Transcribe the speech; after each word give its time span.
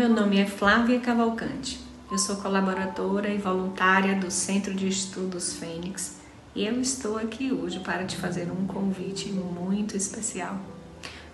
Meu 0.00 0.08
nome 0.08 0.38
é 0.38 0.46
Flávia 0.46 0.98
Cavalcante. 0.98 1.78
Eu 2.10 2.16
sou 2.16 2.36
colaboradora 2.36 3.28
e 3.28 3.36
voluntária 3.36 4.14
do 4.14 4.30
Centro 4.30 4.72
de 4.72 4.88
Estudos 4.88 5.52
Fênix 5.56 6.16
e 6.54 6.64
eu 6.64 6.80
estou 6.80 7.18
aqui 7.18 7.52
hoje 7.52 7.80
para 7.80 8.06
te 8.06 8.16
fazer 8.16 8.50
um 8.50 8.66
convite 8.66 9.28
muito 9.28 9.94
especial. 9.94 10.58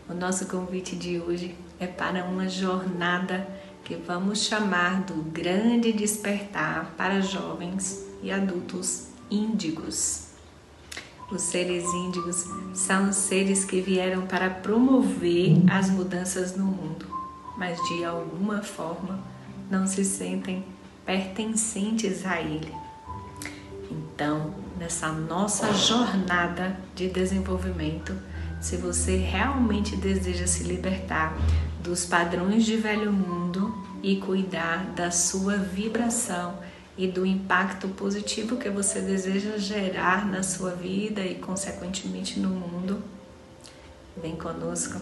O 0.09 0.15
nosso 0.15 0.47
convite 0.47 0.97
de 0.97 1.21
hoje 1.21 1.55
é 1.79 1.87
para 1.87 2.25
uma 2.25 2.49
jornada 2.49 3.47
que 3.85 3.95
vamos 3.95 4.43
chamar 4.43 5.03
do 5.03 5.15
Grande 5.31 5.93
Despertar 5.93 6.93
para 6.97 7.21
jovens 7.21 8.05
e 8.21 8.33
adultos 8.33 9.11
índigos. 9.31 10.31
Os 11.31 11.43
seres 11.43 11.85
índigos 11.85 12.47
são 12.75 13.13
seres 13.13 13.65
que 13.65 13.81
vieram 13.81 14.27
para 14.27 14.51
promover 14.51 15.57
as 15.71 15.89
mudanças 15.89 16.57
no 16.57 16.65
mundo, 16.65 17.16
mas 17.57 17.79
de 17.89 18.05
alguma 18.05 18.63
forma 18.63 19.19
não 19.71 19.87
se 19.87 20.05
sentem 20.05 20.65
pertencentes 21.05 22.27
a 22.27 22.41
ele. 22.41 22.73
Então, 23.91 24.55
nessa 24.79 25.13
nossa 25.13 25.73
jornada 25.73 26.79
de 26.95 27.09
desenvolvimento, 27.09 28.17
se 28.61 28.77
você 28.77 29.17
realmente 29.17 29.97
deseja 29.97 30.47
se 30.47 30.65
libertar 30.65 31.37
dos 31.83 32.05
padrões 32.05 32.65
de 32.65 32.77
velho 32.77 33.13
mundo 33.13 33.73
e 34.03 34.17
cuidar 34.17 34.87
da 34.97 35.11
sua 35.11 35.57
vibração 35.57 36.59
e 36.99 37.07
do 37.07 37.25
impacto 37.27 37.89
positivo 37.89 38.57
que 38.57 38.71
você 38.71 39.01
deseja 39.01 39.59
gerar 39.59 40.27
na 40.27 40.43
sua 40.43 40.71
vida 40.71 41.21
e, 41.21 41.37
consequentemente, 41.37 42.41
no 42.41 42.49
mundo, 42.49 43.03
vem 44.21 44.35
conosco 44.35 45.01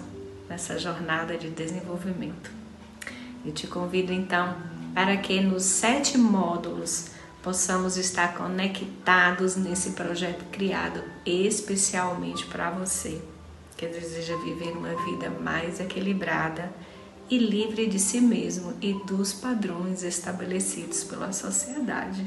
nessa 0.48 0.78
jornada 0.78 1.37
de 1.37 1.50
desenvolvimento. 1.50 2.50
Eu 3.45 3.53
te 3.53 3.67
convido 3.67 4.12
então 4.12 4.56
para 4.95 5.17
que 5.17 5.41
nos 5.41 5.64
sete 5.64 6.17
módulos 6.17 7.06
possamos 7.42 7.97
estar 7.97 8.34
conectados 8.34 9.56
nesse 9.56 9.91
projeto 9.91 10.45
criado 10.51 11.03
especialmente 11.27 12.47
para 12.47 12.70
você 12.70 13.20
que 13.77 13.86
deseja 13.86 14.36
viver 14.36 14.73
uma 14.73 14.95
vida 15.05 15.28
mais 15.28 15.81
equilibrada 15.81 16.73
e 17.29 17.39
livre 17.39 17.86
de 17.86 17.98
si 17.98 18.20
mesmo 18.20 18.75
e 18.81 18.92
dos 19.06 19.33
padrões 19.33 20.03
estabelecidos 20.03 21.05
pela 21.05 21.33
sociedade. 21.33 22.25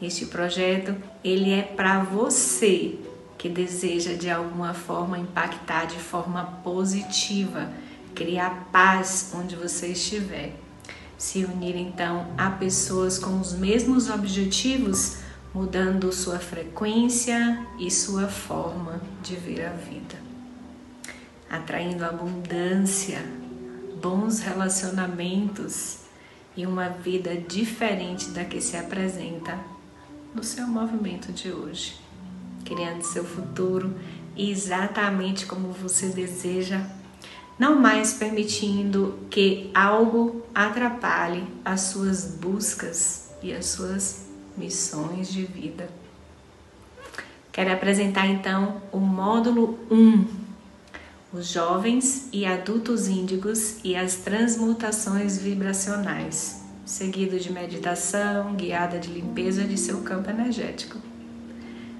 Este 0.00 0.26
projeto 0.26 0.94
ele 1.24 1.52
é 1.52 1.62
para 1.62 2.02
você 2.02 2.98
que 3.46 3.48
deseja 3.48 4.14
de 4.14 4.28
alguma 4.28 4.74
forma 4.74 5.16
impactar 5.16 5.86
de 5.86 5.98
forma 5.98 6.44
positiva, 6.64 7.70
criar 8.12 8.68
paz 8.72 9.32
onde 9.36 9.54
você 9.54 9.88
estiver. 9.88 10.52
Se 11.16 11.44
unir 11.44 11.76
então 11.76 12.26
a 12.36 12.50
pessoas 12.50 13.20
com 13.20 13.38
os 13.38 13.52
mesmos 13.52 14.10
objetivos, 14.10 15.18
mudando 15.54 16.12
sua 16.12 16.40
frequência 16.40 17.64
e 17.78 17.88
sua 17.88 18.26
forma 18.26 19.00
de 19.22 19.36
ver 19.36 19.66
a 19.66 19.70
vida 19.70 20.16
atraindo 21.48 22.04
abundância, 22.04 23.24
bons 24.02 24.40
relacionamentos 24.40 25.98
e 26.56 26.66
uma 26.66 26.88
vida 26.88 27.36
diferente 27.36 28.30
da 28.30 28.44
que 28.44 28.60
se 28.60 28.76
apresenta 28.76 29.56
no 30.34 30.42
seu 30.42 30.66
movimento 30.66 31.32
de 31.32 31.52
hoje, 31.52 32.05
criando 32.66 33.02
seu 33.02 33.24
futuro 33.24 33.94
exatamente 34.36 35.46
como 35.46 35.68
você 35.68 36.08
deseja, 36.08 36.82
não 37.58 37.80
mais 37.80 38.12
permitindo 38.12 39.18
que 39.30 39.70
algo 39.74 40.42
atrapalhe 40.54 41.44
as 41.64 41.82
suas 41.82 42.36
buscas 42.38 43.30
e 43.42 43.54
as 43.54 43.64
suas 43.66 44.26
missões 44.58 45.32
de 45.32 45.46
vida. 45.46 45.88
Quero 47.50 47.72
apresentar 47.72 48.26
então 48.26 48.82
o 48.92 48.98
módulo 48.98 49.78
1 49.90 50.46
os 51.32 51.48
jovens 51.48 52.28
e 52.32 52.46
adultos 52.46 53.08
índigos 53.08 53.76
e 53.84 53.94
as 53.94 54.14
transmutações 54.16 55.36
vibracionais, 55.36 56.62
seguido 56.84 57.38
de 57.38 57.52
meditação 57.52 58.54
guiada 58.54 58.98
de 58.98 59.10
limpeza 59.10 59.64
de 59.64 59.76
seu 59.76 60.00
campo 60.02 60.30
energético. 60.30 60.98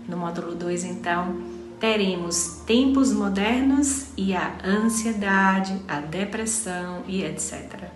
No 0.08 0.16
módulo 0.16 0.54
2, 0.54 0.84
então, 0.84 1.36
teremos 1.80 2.62
tempos 2.66 3.12
modernos 3.12 4.06
e 4.16 4.34
a 4.34 4.56
ansiedade, 4.64 5.80
a 5.86 6.00
depressão 6.00 7.02
e 7.06 7.22
etc. 7.22 7.90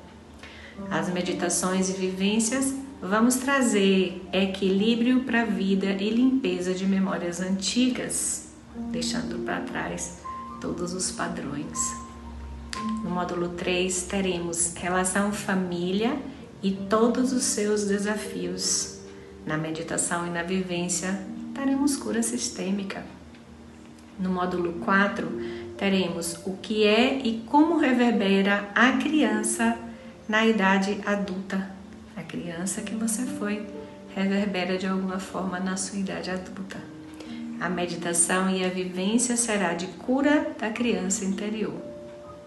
As 0.91 1.09
meditações 1.09 1.88
e 1.91 1.93
vivências 1.93 2.75
vamos 3.00 3.37
trazer 3.37 4.22
equilíbrio 4.32 5.25
para 5.25 5.43
a 5.43 5.47
vida 5.47 5.93
e 5.93 6.10
limpeza 6.10 6.75
de 6.75 6.87
memórias 6.87 7.41
antigas, 7.41 8.48
deixando 8.91 9.44
para 9.44 9.60
trás 9.60 10.21
todos 10.60 10.92
os 10.92 11.10
padrões. 11.10 11.78
No 13.04 13.10
módulo 13.10 13.50
3, 13.50 14.03
teremos 14.04 14.75
relação 14.75 15.32
família 15.32 16.19
e 16.62 16.72
todos 16.72 17.32
os 17.32 17.44
seus 17.44 17.84
desafios. 17.84 19.00
Na 19.47 19.56
meditação 19.56 20.27
e 20.27 20.31
na 20.31 20.42
vivência, 20.42 21.19
teremos 21.60 21.94
cura 21.94 22.22
sistêmica. 22.22 23.04
No 24.19 24.31
módulo 24.31 24.72
4, 24.82 25.28
teremos 25.76 26.41
o 26.47 26.54
que 26.56 26.87
é 26.87 27.19
e 27.19 27.43
como 27.47 27.76
reverbera 27.76 28.71
a 28.75 28.93
criança 28.93 29.76
na 30.26 30.47
idade 30.47 30.98
adulta. 31.04 31.71
A 32.16 32.22
criança 32.22 32.81
que 32.81 32.94
você 32.94 33.26
foi 33.26 33.66
reverbera 34.16 34.78
de 34.78 34.87
alguma 34.87 35.19
forma 35.19 35.60
na 35.60 35.76
sua 35.76 35.98
idade 35.98 36.31
adulta. 36.31 36.78
A 37.60 37.69
meditação 37.69 38.48
e 38.48 38.65
a 38.65 38.71
vivência 38.71 39.37
será 39.37 39.75
de 39.75 39.87
cura 39.87 40.56
da 40.59 40.71
criança 40.71 41.27
interior. 41.27 41.77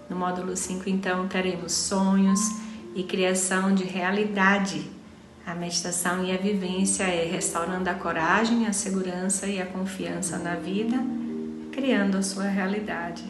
No 0.09 0.15
módulo 0.15 0.57
5, 0.57 0.89
então, 0.89 1.27
teremos 1.27 1.71
sonhos 1.71 2.39
e 2.95 3.03
criação 3.03 3.75
de 3.75 3.83
realidade. 3.83 4.89
A 5.45 5.53
meditação 5.53 6.23
e 6.23 6.31
a 6.31 6.37
vivência 6.37 7.03
é 7.03 7.25
restaurando 7.25 7.89
a 7.89 7.93
coragem, 7.93 8.65
a 8.65 8.71
segurança 8.71 9.45
e 9.45 9.61
a 9.61 9.65
confiança 9.65 10.37
na 10.37 10.55
vida, 10.55 10.97
criando 11.71 12.17
a 12.17 12.23
sua 12.23 12.45
realidade. 12.45 13.23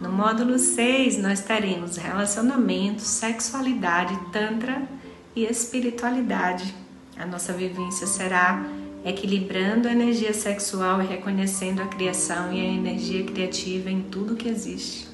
No 0.00 0.12
módulo 0.12 0.60
6, 0.60 1.18
nós 1.18 1.40
teremos 1.40 1.96
relacionamento, 1.96 3.02
sexualidade, 3.02 4.16
tantra 4.32 4.80
e 5.34 5.44
espiritualidade. 5.44 6.72
A 7.16 7.26
nossa 7.26 7.52
vivência 7.52 8.06
será 8.06 8.64
equilibrando 9.04 9.88
a 9.88 9.92
energia 9.92 10.32
sexual 10.32 11.02
e 11.02 11.06
reconhecendo 11.06 11.82
a 11.82 11.86
criação 11.86 12.52
e 12.52 12.60
a 12.60 12.64
energia 12.64 13.24
criativa 13.24 13.90
em 13.90 14.02
tudo 14.02 14.36
que 14.36 14.48
existe. 14.48 15.08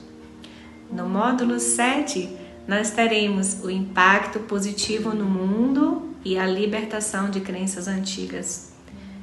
No 0.92 1.09
módulo 1.09 1.59
7, 1.59 2.44
nós 2.66 2.91
teremos 2.91 3.62
o 3.62 3.70
impacto 3.70 4.41
positivo 4.41 5.14
no 5.14 5.26
mundo 5.26 6.14
e 6.25 6.38
a 6.38 6.47
libertação 6.47 7.30
de 7.30 7.41
crenças 7.41 7.86
antigas. 7.86 8.72